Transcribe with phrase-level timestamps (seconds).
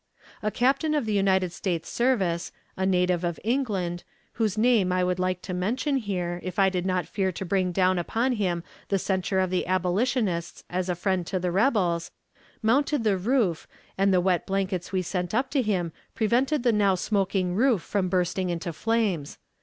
[0.41, 4.03] "A captain of the United States service, a native of England,
[4.41, 7.71] whose name I would like to mention here, if I did not fear to bring
[7.71, 12.09] down upon him the censure of the abolitionists as a friend to the rebels,
[12.63, 16.95] mounted the roof, and the wet blankets we sent up to him prevented the now
[16.95, 19.37] smoking roof from bursting into flames.